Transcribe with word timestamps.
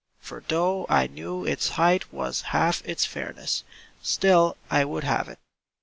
For 0.19 0.43
though 0.47 0.87
I 0.89 1.05
knew 1.05 1.45
its 1.45 1.69
height 1.77 2.11
was 2.11 2.41
half 2.57 2.81
its 2.87 3.05
fairness, 3.05 3.63
Still 4.01 4.57
I 4.67 4.83
would 4.83 5.03
have 5.03 5.29
It. 5.29 5.37